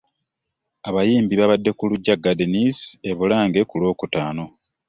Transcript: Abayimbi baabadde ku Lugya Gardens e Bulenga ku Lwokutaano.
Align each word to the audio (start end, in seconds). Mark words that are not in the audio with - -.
Abayimbi 0.87 1.33
baabadde 1.39 1.71
ku 1.77 1.83
Lugya 1.91 2.15
Gardens 2.23 2.79
e 3.09 3.11
Bulenga 3.17 3.59
ku 3.69 3.75
Lwokutaano. 3.81 4.45